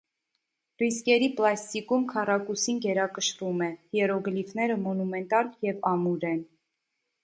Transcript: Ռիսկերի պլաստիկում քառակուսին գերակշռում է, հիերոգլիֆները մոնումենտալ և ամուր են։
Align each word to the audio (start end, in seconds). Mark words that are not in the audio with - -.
Ռիսկերի 0.83 1.27
պլաստիկում 1.41 2.07
քառակուսին 2.15 2.81
գերակշռում 2.87 3.63
է, 3.69 3.71
հիերոգլիֆները 3.95 4.83
մոնումենտալ 4.89 5.57
և 5.71 5.91
ամուր 5.97 6.31
են։ 6.37 6.47